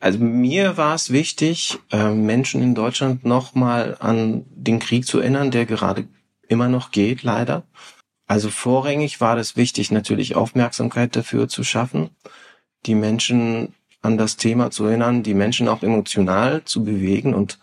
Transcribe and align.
Also 0.00 0.18
mir 0.20 0.76
war 0.76 0.94
es 0.94 1.10
wichtig, 1.10 1.78
äh, 1.90 2.10
Menschen 2.10 2.62
in 2.62 2.74
Deutschland 2.74 3.24
nochmal 3.24 3.96
an 3.98 4.44
den 4.50 4.78
Krieg 4.78 5.06
zu 5.06 5.18
erinnern, 5.18 5.50
der 5.50 5.66
gerade 5.66 6.06
immer 6.46 6.68
noch 6.68 6.92
geht, 6.92 7.22
leider. 7.22 7.64
Also 8.26 8.50
vorrangig 8.50 9.20
war 9.20 9.36
das 9.36 9.56
wichtig, 9.56 9.90
natürlich 9.90 10.36
Aufmerksamkeit 10.36 11.16
dafür 11.16 11.48
zu 11.48 11.64
schaffen, 11.64 12.10
die 12.86 12.94
Menschen 12.94 13.74
an 14.00 14.18
das 14.18 14.36
Thema 14.36 14.70
zu 14.70 14.84
erinnern, 14.84 15.22
die 15.22 15.34
Menschen 15.34 15.66
auch 15.66 15.82
emotional 15.82 16.62
zu 16.64 16.84
bewegen. 16.84 17.34
Und 17.34 17.58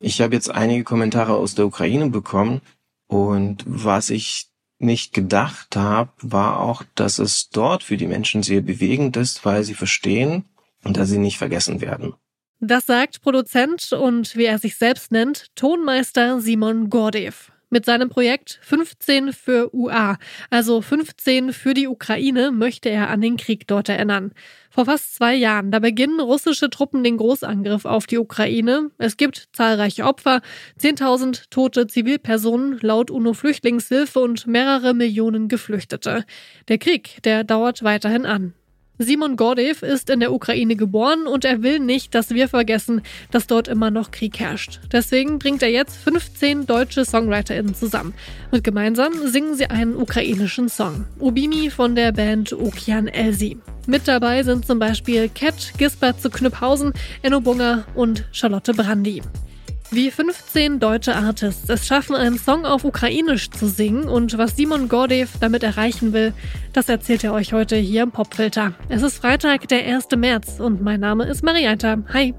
ich 0.00 0.20
habe 0.20 0.34
jetzt 0.34 0.50
einige 0.50 0.82
Kommentare 0.82 1.34
aus 1.34 1.54
der 1.54 1.66
Ukraine 1.66 2.10
bekommen. 2.10 2.60
Und 3.06 3.62
was 3.66 4.10
ich 4.10 4.48
nicht 4.80 5.12
gedacht 5.12 5.76
habe, 5.76 6.10
war 6.20 6.60
auch, 6.60 6.82
dass 6.94 7.18
es 7.18 7.50
dort 7.50 7.84
für 7.84 7.96
die 7.96 8.06
Menschen 8.06 8.42
sehr 8.42 8.60
bewegend 8.60 9.16
ist, 9.16 9.44
weil 9.44 9.62
sie 9.62 9.74
verstehen 9.74 10.44
und 10.88 10.96
dass 10.96 11.10
sie 11.10 11.18
nicht 11.18 11.38
vergessen 11.38 11.80
werden. 11.80 12.14
Das 12.60 12.86
sagt 12.86 13.20
Produzent 13.20 13.92
und 13.92 14.34
wie 14.36 14.46
er 14.46 14.58
sich 14.58 14.76
selbst 14.76 15.12
nennt, 15.12 15.46
Tonmeister 15.54 16.40
Simon 16.40 16.88
Gordev. 16.88 17.52
Mit 17.70 17.84
seinem 17.84 18.08
Projekt 18.08 18.58
15 18.62 19.34
für 19.34 19.74
UA, 19.74 20.16
also 20.48 20.80
15 20.80 21.52
für 21.52 21.74
die 21.74 21.86
Ukraine, 21.86 22.50
möchte 22.50 22.88
er 22.88 23.10
an 23.10 23.20
den 23.20 23.36
Krieg 23.36 23.66
dort 23.66 23.90
erinnern. 23.90 24.32
Vor 24.70 24.86
fast 24.86 25.14
zwei 25.14 25.34
Jahren, 25.34 25.70
da 25.70 25.78
beginnen 25.78 26.18
russische 26.20 26.70
Truppen 26.70 27.04
den 27.04 27.18
Großangriff 27.18 27.84
auf 27.84 28.06
die 28.06 28.16
Ukraine. 28.16 28.90
Es 28.96 29.18
gibt 29.18 29.50
zahlreiche 29.52 30.04
Opfer, 30.04 30.40
10.000 30.80 31.50
tote 31.50 31.86
Zivilpersonen 31.86 32.78
laut 32.80 33.10
UNO-Flüchtlingshilfe 33.10 34.18
und 34.18 34.46
mehrere 34.46 34.94
Millionen 34.94 35.48
Geflüchtete. 35.48 36.24
Der 36.68 36.78
Krieg, 36.78 37.22
der 37.24 37.44
dauert 37.44 37.82
weiterhin 37.82 38.24
an. 38.24 38.54
Simon 38.98 39.36
Gordev 39.36 39.82
ist 39.82 40.10
in 40.10 40.20
der 40.20 40.32
Ukraine 40.32 40.74
geboren 40.74 41.26
und 41.26 41.44
er 41.44 41.62
will 41.62 41.78
nicht, 41.78 42.14
dass 42.14 42.30
wir 42.30 42.48
vergessen, 42.48 43.02
dass 43.30 43.46
dort 43.46 43.68
immer 43.68 43.90
noch 43.90 44.10
Krieg 44.10 44.40
herrscht. 44.40 44.80
Deswegen 44.90 45.38
bringt 45.38 45.62
er 45.62 45.70
jetzt 45.70 45.96
15 45.96 46.66
deutsche 46.66 47.04
SongwriterInnen 47.04 47.74
zusammen 47.74 48.14
und 48.50 48.64
gemeinsam 48.64 49.12
singen 49.28 49.54
sie 49.54 49.66
einen 49.66 49.96
ukrainischen 49.96 50.68
Song. 50.68 51.04
Ubimi 51.20 51.70
von 51.70 51.94
der 51.94 52.12
Band 52.12 52.52
Okian 52.52 53.06
Elsi. 53.06 53.58
Mit 53.86 54.06
dabei 54.08 54.42
sind 54.42 54.66
zum 54.66 54.78
Beispiel 54.78 55.28
Cat, 55.28 55.72
Gisbert 55.78 56.20
zu 56.20 56.28
Knüpphausen, 56.28 56.92
Enno 57.22 57.40
Bunger 57.40 57.86
und 57.94 58.24
Charlotte 58.32 58.74
Brandy. 58.74 59.22
Wie 59.90 60.10
15 60.10 60.80
deutsche 60.80 61.16
Artists 61.16 61.70
es 61.70 61.86
schaffen, 61.86 62.14
einen 62.14 62.38
Song 62.38 62.66
auf 62.66 62.84
Ukrainisch 62.84 63.50
zu 63.50 63.66
singen 63.68 64.04
und 64.04 64.36
was 64.36 64.54
Simon 64.54 64.88
Gordev 64.88 65.38
damit 65.40 65.62
erreichen 65.62 66.12
will, 66.12 66.34
das 66.74 66.90
erzählt 66.90 67.24
er 67.24 67.32
euch 67.32 67.54
heute 67.54 67.76
hier 67.76 68.02
im 68.02 68.10
Popfilter. 68.10 68.74
Es 68.90 69.02
ist 69.02 69.16
Freitag, 69.16 69.66
der 69.68 69.86
1. 69.86 70.08
März 70.16 70.60
und 70.60 70.82
mein 70.82 71.00
Name 71.00 71.24
ist 71.24 71.42
Marianta. 71.42 71.96
Hi. 72.12 72.34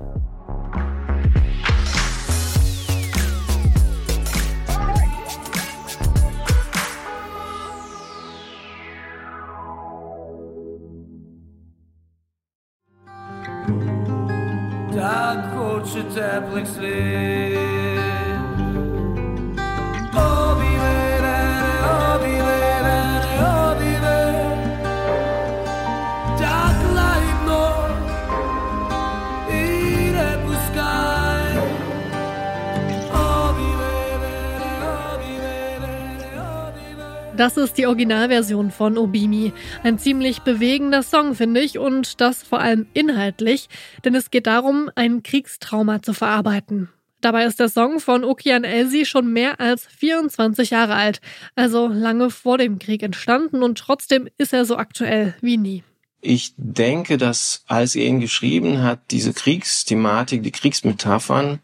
Das 37.39 37.55
ist 37.55 37.77
die 37.77 37.87
Originalversion 37.87 38.69
von 38.69 38.97
Obimi. 38.97 39.53
Ein 39.81 39.97
ziemlich 39.97 40.41
bewegender 40.41 41.03
Song, 41.03 41.35
finde 41.35 41.61
ich, 41.61 41.79
und 41.79 42.19
das 42.19 42.43
vor 42.43 42.59
allem 42.59 42.85
inhaltlich, 42.93 43.69
denn 44.03 44.13
es 44.13 44.29
geht 44.29 44.45
darum, 44.45 44.91
ein 44.95 45.23
Kriegstrauma 45.23 46.01
zu 46.01 46.13
verarbeiten. 46.13 46.89
Dabei 47.21 47.45
ist 47.45 47.61
der 47.61 47.69
Song 47.69 48.01
von 48.01 48.25
Okian 48.25 48.65
Elsi 48.65 49.05
schon 49.05 49.31
mehr 49.31 49.61
als 49.61 49.85
24 49.85 50.71
Jahre 50.71 50.95
alt, 50.95 51.21
also 51.55 51.87
lange 51.87 52.29
vor 52.29 52.57
dem 52.57 52.77
Krieg 52.77 53.03
entstanden 53.03 53.63
und 53.63 53.77
trotzdem 53.77 54.27
ist 54.37 54.51
er 54.51 54.65
so 54.65 54.75
aktuell 54.75 55.33
wie 55.39 55.55
nie. 55.55 55.83
Ich 56.19 56.53
denke, 56.57 57.17
dass 57.17 57.63
als 57.67 57.95
er 57.95 58.05
ihn 58.05 58.19
geschrieben 58.19 58.81
hat, 58.81 59.11
diese 59.11 59.31
Kriegsthematik, 59.31 60.43
die 60.43 60.51
Kriegsmetaphern 60.51 61.59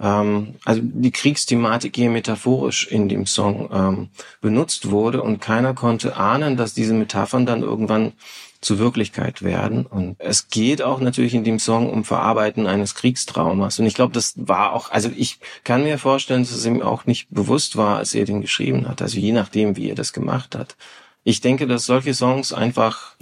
ähm, 0.00 0.54
also 0.64 0.80
die 0.82 1.10
Kriegsthematik 1.10 1.94
hier 1.94 2.10
metaphorisch 2.10 2.86
in 2.86 3.08
dem 3.08 3.26
Song 3.26 3.68
ähm, 3.72 4.08
benutzt 4.40 4.90
wurde 4.90 5.22
und 5.22 5.40
keiner 5.40 5.74
konnte 5.74 6.16
ahnen, 6.16 6.56
dass 6.56 6.74
diese 6.74 6.94
Metaphern 6.94 7.46
dann 7.46 7.62
irgendwann 7.62 8.12
zu 8.60 8.78
Wirklichkeit 8.78 9.42
werden. 9.42 9.86
Und 9.86 10.16
es 10.18 10.48
geht 10.48 10.82
auch 10.82 11.00
natürlich 11.00 11.34
in 11.34 11.44
dem 11.44 11.58
Song 11.58 11.90
um 11.90 12.04
Verarbeiten 12.04 12.66
eines 12.66 12.94
Kriegstraumas. 12.94 13.78
Und 13.78 13.86
ich 13.86 13.94
glaube, 13.94 14.12
das 14.12 14.34
war 14.36 14.72
auch, 14.72 14.90
also 14.90 15.10
ich 15.14 15.38
kann 15.64 15.82
mir 15.82 15.98
vorstellen, 15.98 16.42
dass 16.42 16.52
es 16.52 16.66
ihm 16.66 16.82
auch 16.82 17.06
nicht 17.06 17.28
bewusst 17.30 17.76
war, 17.76 17.98
als 17.98 18.14
er 18.14 18.26
den 18.26 18.42
geschrieben 18.42 18.86
hat. 18.86 19.00
Also 19.00 19.18
je 19.18 19.32
nachdem, 19.32 19.76
wie 19.76 19.88
er 19.88 19.94
das 19.94 20.12
gemacht 20.12 20.54
hat. 20.54 20.76
Ich 21.24 21.40
denke, 21.40 21.66
dass 21.66 21.86
solche 21.86 22.14
Songs 22.14 22.52
einfach 22.52 23.16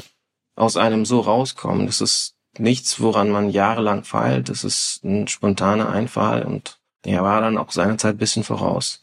aus 0.57 0.77
einem 0.77 1.05
so 1.05 1.21
rauskommen. 1.21 1.87
Das 1.87 2.01
ist 2.01 2.35
nichts, 2.61 3.01
woran 3.01 3.31
man 3.31 3.51
jahrelang 3.51 4.05
feilt. 4.05 4.49
Das 4.49 4.65
ist 4.65 5.05
ein 5.05 5.29
spontaner 5.29 5.91
Einfall 5.91 6.43
und 6.43 6.79
er 7.05 7.23
war 7.23 7.41
dann 7.41 7.59
auch 7.59 7.71
seinerzeit 7.71 8.19
bisschen 8.19 8.45
voraus. 8.45 9.03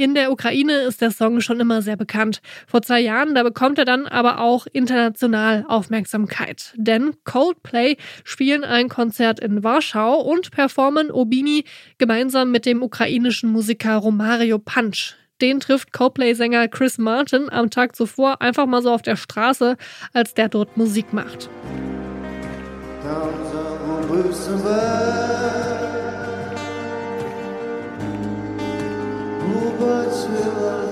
In 0.00 0.14
der 0.14 0.30
Ukraine 0.30 0.74
ist 0.82 1.00
der 1.00 1.10
Song 1.10 1.40
schon 1.40 1.58
immer 1.58 1.82
sehr 1.82 1.96
bekannt. 1.96 2.40
Vor 2.68 2.82
zwei 2.82 3.00
Jahren, 3.00 3.34
da 3.34 3.42
bekommt 3.42 3.78
er 3.78 3.84
dann 3.84 4.06
aber 4.06 4.38
auch 4.38 4.68
international 4.72 5.64
Aufmerksamkeit. 5.66 6.72
Denn 6.76 7.16
Coldplay 7.24 7.96
spielen 8.22 8.62
ein 8.62 8.88
Konzert 8.88 9.40
in 9.40 9.64
Warschau 9.64 10.20
und 10.20 10.52
performen 10.52 11.10
Obimi 11.10 11.64
gemeinsam 11.98 12.52
mit 12.52 12.64
dem 12.64 12.80
ukrainischen 12.80 13.50
Musiker 13.50 13.96
Romario 13.96 14.60
Punch. 14.60 15.16
Den 15.40 15.58
trifft 15.58 15.92
Coldplay-Sänger 15.92 16.68
Chris 16.68 16.98
Martin 16.98 17.50
am 17.50 17.68
Tag 17.68 17.96
zuvor 17.96 18.40
einfach 18.40 18.66
mal 18.66 18.82
so 18.82 18.92
auf 18.92 19.02
der 19.02 19.16
Straße, 19.16 19.76
als 20.12 20.32
der 20.34 20.48
dort 20.48 20.76
Musik 20.76 21.12
macht. 21.12 21.50
Там 23.02 23.30
загубив 23.52 24.34
себе, 24.34 24.80
побачила 29.40 30.87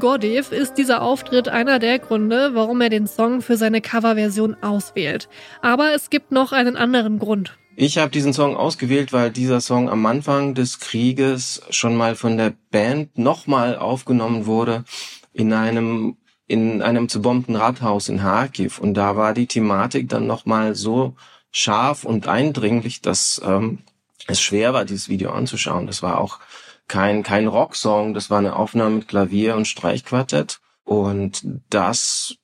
Gordev 0.00 0.52
ist 0.52 0.74
dieser 0.74 1.02
Auftritt 1.02 1.48
einer 1.48 1.78
der 1.78 1.98
Gründe, 1.98 2.50
warum 2.54 2.80
er 2.80 2.88
den 2.88 3.06
Song 3.06 3.42
für 3.42 3.56
seine 3.56 3.80
Coverversion 3.80 4.56
auswählt. 4.62 5.28
Aber 5.62 5.94
es 5.94 6.10
gibt 6.10 6.32
noch 6.32 6.52
einen 6.52 6.76
anderen 6.76 7.18
Grund. 7.18 7.56
Ich 7.76 7.98
habe 7.98 8.10
diesen 8.10 8.32
Song 8.32 8.56
ausgewählt, 8.56 9.12
weil 9.12 9.30
dieser 9.30 9.60
Song 9.60 9.88
am 9.88 10.04
Anfang 10.06 10.54
des 10.54 10.80
Krieges 10.80 11.62
schon 11.70 11.96
mal 11.96 12.16
von 12.16 12.36
der 12.36 12.52
Band 12.70 13.16
nochmal 13.18 13.76
aufgenommen 13.76 14.46
wurde 14.46 14.84
in 15.32 15.52
einem 15.52 16.16
in 16.48 16.80
einem 16.80 17.10
zerbombten 17.10 17.56
Rathaus 17.56 18.08
in 18.08 18.20
Kharkiv 18.20 18.78
und 18.78 18.94
da 18.94 19.16
war 19.16 19.34
die 19.34 19.46
Thematik 19.46 20.08
dann 20.08 20.26
nochmal 20.26 20.74
so 20.74 21.14
scharf 21.50 22.04
und 22.04 22.26
eindringlich, 22.26 23.02
dass 23.02 23.40
ähm, 23.44 23.80
es 24.26 24.40
schwer 24.40 24.72
war, 24.72 24.84
dieses 24.84 25.08
Video 25.08 25.30
anzuschauen. 25.30 25.86
Das 25.86 26.02
war 26.02 26.18
auch 26.18 26.40
kein, 26.88 27.22
kein 27.22 27.46
Rocksong, 27.46 28.14
das 28.14 28.30
war 28.30 28.38
eine 28.38 28.56
Aufnahme 28.56 28.96
mit 28.96 29.08
Klavier 29.08 29.56
und 29.56 29.66
Streichquartett. 29.66 30.60
Und 30.84 31.44
das, 31.70 32.36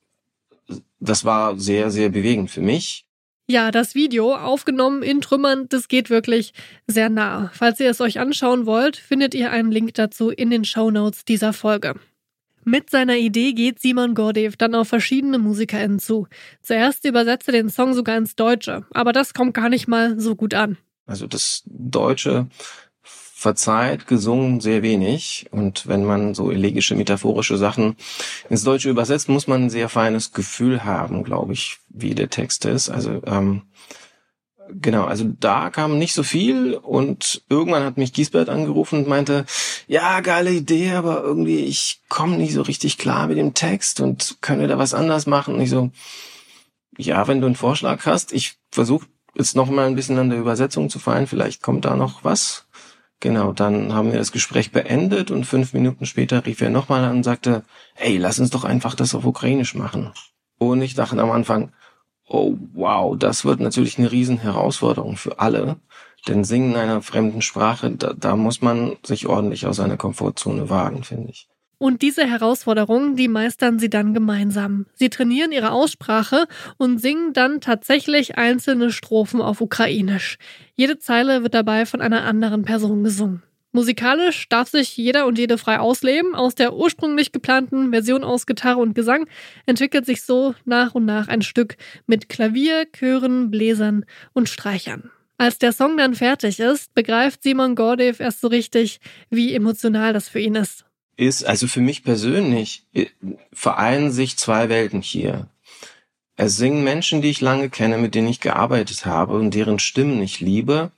das 0.99 1.25
war 1.25 1.57
sehr, 1.57 1.91
sehr 1.91 2.09
bewegend 2.09 2.51
für 2.51 2.61
mich. 2.61 3.05
Ja, 3.47 3.69
das 3.69 3.93
Video, 3.93 4.33
aufgenommen 4.35 5.03
in 5.03 5.21
Trümmern, 5.21 5.67
das 5.69 5.87
geht 5.87 6.09
wirklich 6.09 6.53
sehr 6.87 7.09
nah. 7.09 7.51
Falls 7.53 7.79
ihr 7.79 7.89
es 7.89 8.01
euch 8.01 8.19
anschauen 8.19 8.65
wollt, 8.65 8.97
findet 8.97 9.35
ihr 9.35 9.51
einen 9.51 9.71
Link 9.71 9.93
dazu 9.93 10.31
in 10.31 10.49
den 10.49 10.65
Show 10.65 10.89
Notes 10.89 11.25
dieser 11.25 11.53
Folge. 11.53 11.93
Mit 12.63 12.89
seiner 12.89 13.17
Idee 13.17 13.53
geht 13.53 13.79
Simon 13.79 14.15
Gordev 14.15 14.57
dann 14.57 14.73
auf 14.73 14.87
verschiedene 14.87 15.37
MusikerInnen 15.37 15.99
zu. 15.99 16.27
Zuerst 16.63 17.05
übersetzt 17.05 17.47
er 17.47 17.51
den 17.51 17.69
Song 17.69 17.93
sogar 17.93 18.17
ins 18.17 18.35
Deutsche, 18.35 18.85
aber 18.91 19.13
das 19.13 19.35
kommt 19.35 19.53
gar 19.53 19.69
nicht 19.69 19.87
mal 19.87 20.19
so 20.19 20.35
gut 20.35 20.55
an. 20.55 20.77
Also 21.05 21.27
das 21.27 21.61
Deutsche 21.67 22.47
verzeiht, 23.45 24.07
gesungen 24.07 24.59
sehr 24.59 24.81
wenig. 24.81 25.45
Und 25.51 25.85
wenn 25.85 26.03
man 26.03 26.33
so 26.33 26.49
elegische, 26.49 26.95
metaphorische 26.95 27.57
Sachen 27.57 27.95
ins 28.49 28.63
Deutsche 28.63 28.89
übersetzt, 28.89 29.29
muss 29.29 29.45
man 29.45 29.65
ein 29.65 29.69
sehr 29.69 29.87
feines 29.87 30.33
Gefühl 30.33 30.83
haben, 30.83 31.23
glaube 31.23 31.53
ich, 31.53 31.77
wie 31.89 32.15
der 32.15 32.31
Text 32.31 32.65
ist. 32.65 32.89
Also 32.89 33.21
ähm, 33.27 33.61
genau, 34.81 35.03
also 35.03 35.25
da 35.39 35.69
kam 35.69 35.99
nicht 35.99 36.15
so 36.15 36.23
viel 36.23 36.73
und 36.73 37.43
irgendwann 37.47 37.83
hat 37.83 37.97
mich 37.97 38.13
Giesbert 38.13 38.49
angerufen 38.49 38.97
und 38.97 39.07
meinte, 39.07 39.45
ja, 39.87 40.21
geile 40.21 40.51
Idee, 40.51 40.93
aber 40.93 41.21
irgendwie 41.21 41.59
ich 41.59 42.01
komme 42.09 42.37
nicht 42.37 42.53
so 42.53 42.63
richtig 42.63 42.97
klar 42.97 43.27
mit 43.27 43.37
dem 43.37 43.53
Text 43.53 43.99
und 43.99 44.37
wir 44.59 44.67
da 44.67 44.79
was 44.79 44.95
anders 44.95 45.27
machen? 45.27 45.53
Und 45.53 45.61
ich 45.61 45.69
so, 45.69 45.91
ja, 46.97 47.27
wenn 47.27 47.41
du 47.41 47.45
einen 47.45 47.55
Vorschlag 47.55 48.07
hast, 48.07 48.33
ich 48.33 48.55
versuche 48.71 49.05
jetzt 49.35 49.55
noch 49.55 49.69
mal 49.69 49.85
ein 49.85 49.95
bisschen 49.95 50.17
an 50.17 50.31
der 50.31 50.39
Übersetzung 50.39 50.89
zu 50.89 50.97
feilen, 50.97 51.27
vielleicht 51.27 51.61
kommt 51.61 51.85
da 51.85 51.95
noch 51.95 52.23
was. 52.23 52.64
Genau, 53.19 53.53
dann 53.53 53.93
haben 53.93 54.11
wir 54.11 54.19
das 54.19 54.31
Gespräch 54.31 54.71
beendet 54.71 55.31
und 55.31 55.45
fünf 55.45 55.73
Minuten 55.73 56.05
später 56.05 56.45
rief 56.45 56.61
er 56.61 56.69
nochmal 56.69 57.03
an 57.03 57.17
und 57.17 57.23
sagte, 57.23 57.63
hey, 57.93 58.17
lass 58.17 58.39
uns 58.39 58.49
doch 58.49 58.63
einfach 58.65 58.95
das 58.95 59.15
auf 59.15 59.25
Ukrainisch 59.25 59.73
machen. 59.73 60.11
Und 60.57 60.81
ich 60.81 60.93
dachte 60.93 61.19
am 61.21 61.31
Anfang, 61.31 61.71
oh 62.27 62.57
wow, 62.73 63.17
das 63.17 63.45
wird 63.45 63.59
natürlich 63.59 63.97
eine 63.97 64.11
riesen 64.11 64.37
Herausforderung 64.37 65.17
für 65.17 65.39
alle. 65.39 65.77
Denn 66.27 66.43
Singen 66.43 66.71
in 66.71 66.77
einer 66.77 67.01
fremden 67.01 67.41
Sprache, 67.41 67.91
da, 67.91 68.13
da 68.13 68.35
muss 68.35 68.61
man 68.61 68.97
sich 69.03 69.27
ordentlich 69.27 69.67
aus 69.67 69.77
seiner 69.77 69.97
Komfortzone 69.97 70.69
wagen, 70.69 71.03
finde 71.03 71.29
ich. 71.29 71.47
Und 71.77 72.01
diese 72.01 72.25
Herausforderungen, 72.25 73.15
die 73.15 73.27
meistern 73.27 73.79
sie 73.79 73.89
dann 73.89 74.13
gemeinsam. 74.13 74.85
Sie 74.93 75.09
trainieren 75.09 75.51
ihre 75.51 75.71
Aussprache 75.71 76.47
und 76.77 76.99
singen 76.99 77.33
dann 77.33 77.61
tatsächlich 77.61 78.37
einzelne 78.37 78.91
Strophen 78.91 79.41
auf 79.41 79.61
Ukrainisch. 79.61 80.37
Jede 80.75 80.99
Zeile 80.99 81.43
wird 81.43 81.53
dabei 81.53 81.85
von 81.85 82.01
einer 82.01 82.23
anderen 82.23 82.63
Person 82.63 83.03
gesungen. 83.03 83.43
Musikalisch 83.75 84.47
darf 84.47 84.69
sich 84.69 84.95
jeder 84.95 85.25
und 85.25 85.37
jede 85.37 85.57
frei 85.57 85.79
ausleben. 85.79 86.33
Aus 86.33 86.55
der 86.55 86.75
ursprünglich 86.75 87.33
geplanten 87.33 87.91
Version 87.91 88.23
aus 88.23 88.45
Gitarre 88.45 88.79
und 88.79 88.95
Gesang 88.95 89.27
entwickelt 89.65 90.05
sich 90.05 90.23
so 90.23 90.55
nach 90.63 90.95
und 90.95 91.03
nach 91.03 91.27
ein 91.27 91.41
Stück 91.41 91.75
mit 92.07 92.29
Klavier, 92.29 92.85
Chören, 92.93 93.51
Bläsern 93.51 94.05
und 94.31 94.47
Streichern. 94.47 95.11
Als 95.37 95.59
der 95.59 95.73
Song 95.73 95.97
dann 95.97 96.15
fertig 96.15 96.61
ist, 96.61 96.93
begreift 96.93 97.43
Simon 97.43 97.75
Gordev 97.75 98.21
erst 98.21 98.39
so 98.39 98.47
richtig, 98.47 99.01
wie 99.29 99.53
emotional 99.53 100.13
das 100.13 100.29
für 100.29 100.39
ihn 100.39 100.55
ist. 100.55 100.85
Ist, 101.17 101.45
also 101.45 101.67
für 101.67 101.81
mich 101.81 102.03
persönlich, 102.03 102.83
äh, 102.93 103.05
vereinen 103.53 104.11
sich 104.11 104.37
zwei 104.37 104.69
Welten 104.69 105.01
hier. 105.01 105.47
Es 106.35 106.57
singen 106.57 106.83
Menschen, 106.83 107.21
die 107.21 107.29
ich 107.29 107.39
lange 107.39 107.69
kenne, 107.69 107.97
mit 107.97 108.13
denen 108.15 108.27
ich 108.27 108.41
gearbeitet 108.41 109.05
habe 109.05 109.35
und 109.35 109.53
deren 109.53 109.79
Stimmen 109.79 110.21
ich 110.21 110.41
liebe 110.41 110.91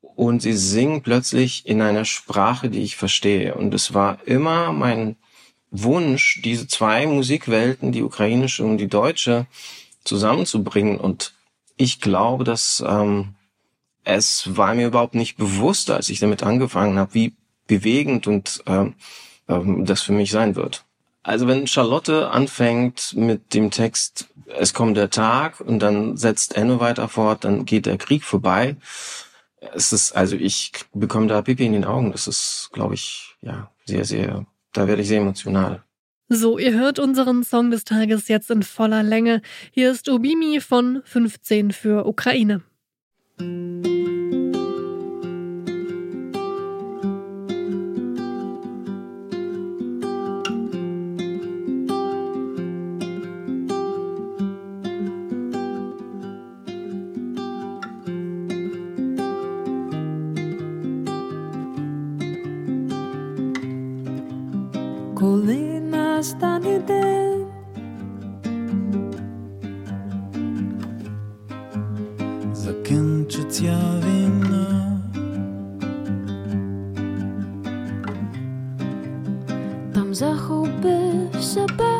und 0.00 0.42
sie 0.42 0.54
singen 0.54 1.02
plötzlich 1.02 1.66
in 1.66 1.82
einer 1.82 2.04
Sprache, 2.04 2.68
die 2.68 2.82
ich 2.82 2.96
verstehe. 2.96 3.54
Und 3.54 3.74
es 3.74 3.94
war 3.94 4.18
immer 4.26 4.72
mein 4.72 5.16
Wunsch, 5.70 6.40
diese 6.42 6.66
zwei 6.66 7.06
Musikwelten, 7.06 7.92
die 7.92 8.02
ukrainische 8.02 8.64
und 8.64 8.78
die 8.78 8.88
deutsche, 8.88 9.46
zusammenzubringen. 10.04 10.98
Und 10.98 11.34
ich 11.76 12.00
glaube, 12.00 12.44
dass 12.44 12.82
ähm, 12.86 13.34
es 14.04 14.56
war 14.56 14.74
mir 14.74 14.86
überhaupt 14.86 15.14
nicht 15.14 15.36
bewusst, 15.36 15.90
als 15.90 16.08
ich 16.08 16.18
damit 16.18 16.42
angefangen 16.42 16.98
habe, 16.98 17.14
wie 17.14 17.34
bewegend 17.66 18.26
und 18.26 18.62
ähm, 18.66 18.94
ähm, 19.48 19.84
das 19.84 20.02
für 20.02 20.12
mich 20.12 20.30
sein 20.30 20.56
wird. 20.56 20.84
Also 21.22 21.48
wenn 21.48 21.66
Charlotte 21.66 22.30
anfängt 22.30 23.14
mit 23.16 23.52
dem 23.52 23.70
Text, 23.70 24.28
es 24.58 24.74
kommt 24.74 24.96
der 24.96 25.10
Tag 25.10 25.60
und 25.60 25.80
dann 25.80 26.16
setzt 26.16 26.56
Enno 26.56 26.78
weiter 26.78 27.08
fort, 27.08 27.44
dann 27.44 27.64
geht 27.64 27.86
der 27.86 27.98
Krieg 27.98 28.22
vorbei 28.22 28.76
es 29.74 29.92
ist, 29.92 30.12
also 30.12 30.36
ich 30.36 30.72
bekomme 30.92 31.26
da 31.26 31.42
Pipi 31.42 31.66
in 31.66 31.72
den 31.72 31.84
Augen. 31.84 32.12
Das 32.12 32.26
ist, 32.26 32.70
glaube 32.72 32.94
ich, 32.94 33.36
ja, 33.42 33.70
sehr, 33.84 34.04
sehr, 34.04 34.46
da 34.72 34.86
werde 34.86 35.02
ich 35.02 35.08
sehr 35.08 35.20
emotional. 35.20 35.82
So, 36.28 36.58
ihr 36.58 36.74
hört 36.74 36.98
unseren 36.98 37.44
Song 37.44 37.70
des 37.70 37.84
Tages 37.84 38.28
jetzt 38.28 38.50
in 38.50 38.62
voller 38.62 39.02
Länge. 39.02 39.42
Hier 39.70 39.92
ist 39.92 40.08
Obimi 40.08 40.60
von 40.60 41.02
15 41.04 41.70
für 41.70 42.06
Ukraine. 42.06 42.62
να 65.80 66.22
στάνει 66.22 66.80
δεν 66.86 67.46
Закън, 72.52 73.26
че 73.28 73.42
ця 73.42 73.78
вина. 74.02 74.66
Там 79.94 80.14
захубе 80.14 80.98
в 81.32 81.40
себе. 81.42 81.96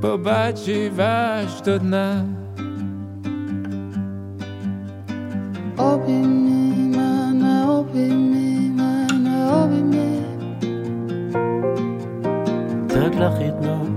Побачиваш 0.00 1.60
до 1.64 1.78
дна. 1.78 2.24
Обійми 5.78 6.96
мене, 6.96 7.68
обійми 7.68 8.33
Так 13.23 13.23
лахідно 13.23 13.87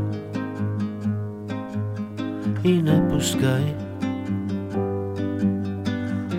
і 2.65 2.73
не 2.73 3.01
пускай. 3.13 3.75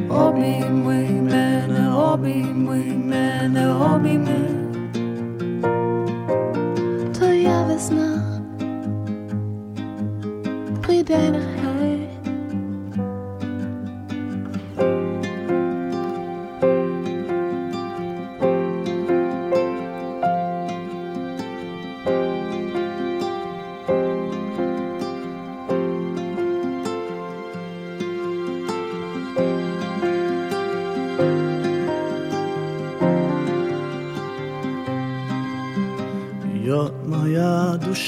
Обійми 0.09 1.09
мене, 1.09 1.93
обійми 1.95 2.83
мене, 3.05 3.73
обійми. 3.73 4.39
Твоя 7.13 7.63
весна 7.63 8.41
прийде 10.81 11.17
нехай. 11.31 11.46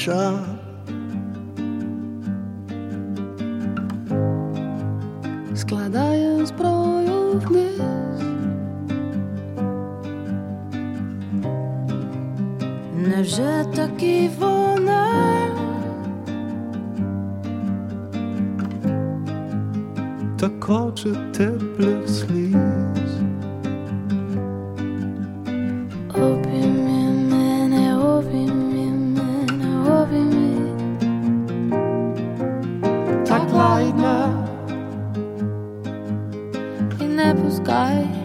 душа, 0.00 0.32
Складаю 5.54 6.46
зброю 6.46 7.40
вниз. 7.44 7.80
Невже 13.08 13.64
таки 13.74 14.30
вона 14.38 15.06
так 20.38 20.64
хоче 20.64 21.14
теплих 21.32 22.08
сліз. 22.08 22.79
sky. 37.63 38.20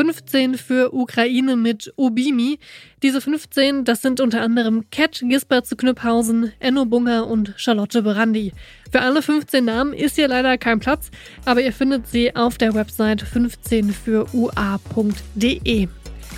15 0.00 0.54
für 0.56 0.94
Ukraine 0.94 1.56
mit 1.56 1.92
Obimi. 1.96 2.58
Diese 3.02 3.20
15, 3.20 3.84
das 3.84 4.00
sind 4.00 4.22
unter 4.22 4.40
anderem 4.40 4.88
Cat, 4.90 5.20
Gisbert 5.22 5.66
zu 5.66 5.76
Knüpphausen, 5.76 6.52
Enno 6.58 6.86
Bunger 6.86 7.26
und 7.26 7.52
Charlotte 7.58 8.00
Berandi. 8.00 8.54
Für 8.90 9.02
alle 9.02 9.20
15 9.20 9.62
Namen 9.62 9.92
ist 9.92 10.14
hier 10.14 10.28
leider 10.28 10.56
kein 10.56 10.80
Platz, 10.80 11.10
aber 11.44 11.60
ihr 11.60 11.74
findet 11.74 12.06
sie 12.06 12.34
auf 12.34 12.56
der 12.56 12.72
Website 12.72 13.20
15 13.20 13.92
für 13.92 14.26
ua.de. 14.32 15.88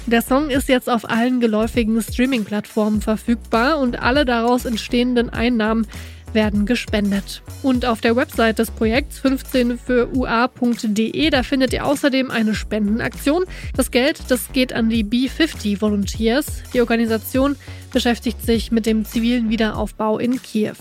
Der 0.06 0.22
Song 0.22 0.50
ist 0.50 0.68
jetzt 0.68 0.90
auf 0.90 1.08
allen 1.08 1.38
geläufigen 1.38 2.02
Streaming-Plattformen 2.02 3.00
verfügbar 3.00 3.78
und 3.78 4.02
alle 4.02 4.24
daraus 4.24 4.64
entstehenden 4.64 5.30
Einnahmen 5.30 5.86
werden 6.34 6.66
gespendet. 6.66 7.42
Und 7.62 7.84
auf 7.86 8.00
der 8.00 8.16
Website 8.16 8.58
des 8.58 8.70
Projekts 8.70 9.18
15 9.18 9.78
für 9.78 10.14
ua.de, 10.14 11.30
da 11.30 11.42
findet 11.42 11.72
ihr 11.72 11.86
außerdem 11.86 12.30
eine 12.30 12.54
Spendenaktion. 12.54 13.44
Das 13.76 13.90
Geld, 13.90 14.20
das 14.28 14.52
geht 14.52 14.72
an 14.72 14.88
die 14.88 15.04
B50 15.04 15.80
Volunteers. 15.80 16.62
Die 16.72 16.80
Organisation 16.80 17.56
beschäftigt 17.92 18.42
sich 18.42 18.72
mit 18.72 18.86
dem 18.86 19.04
zivilen 19.04 19.50
Wiederaufbau 19.50 20.18
in 20.18 20.40
Kiew. 20.42 20.76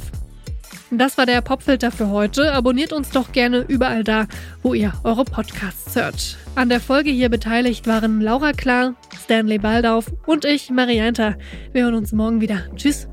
Das 0.94 1.18
war 1.18 1.26
der 1.26 1.42
Popfilter 1.42 1.90
für 1.90 2.10
heute. 2.10 2.52
Abonniert 2.52 2.92
uns 2.92 3.12
doch 3.12 3.32
gerne 3.32 3.60
überall 3.68 4.04
da, 4.04 4.28
wo 4.62 4.74
ihr 4.74 4.92
eure 5.06 5.24
Podcasts 5.24 5.96
hört. 5.96 6.38
An 6.56 6.68
der 6.68 6.82
Folge 6.82 7.10
hier 7.10 7.30
beteiligt 7.30 7.88
waren 7.88 8.20
Laura 8.20 8.52
Klar, 8.52 8.96
Stanley 9.24 9.58
Baldauf 9.58 10.12
und 10.26 10.44
ich, 10.44 10.70
Marianta. 10.70 11.36
Wir 11.72 11.84
hören 11.84 11.96
uns 11.96 12.12
morgen 12.12 12.42
wieder. 12.42 12.64
Tschüss. 12.76 13.08